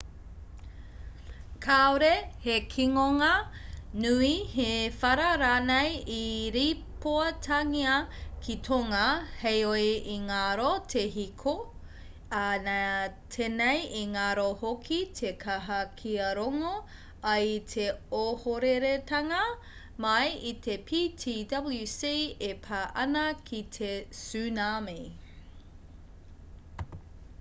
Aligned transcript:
kāore 1.63 2.11
he 2.43 2.53
kinonga 2.75 3.27
nui 4.05 4.29
he 4.53 4.63
whara 5.01 5.27
rānei 5.41 5.99
i 6.13 6.21
rīpoatangia 6.55 7.97
ki 8.47 8.55
tonga 8.69 9.01
heoi 9.41 9.83
i 10.15 10.15
ngaro 10.23 10.71
te 10.95 11.03
hiko 11.17 11.53
ā 12.39 12.47
nā 12.69 12.79
tenei 13.35 13.85
i 14.01 14.03
ngaro 14.15 14.47
hoki 14.63 14.99
te 15.21 15.35
kaha 15.45 15.79
kia 16.01 16.31
rongo 16.41 16.73
ai 17.35 17.37
i 17.51 17.61
te 17.75 17.87
ohoreretanga 18.23 19.43
mai 20.07 20.27
i 20.53 20.55
te 20.69 20.79
ptwc 20.91 22.15
e 22.49 22.51
pā 22.69 22.81
ana 23.05 23.29
ki 23.51 23.61
te 23.79 23.93
tsunami 24.21 25.01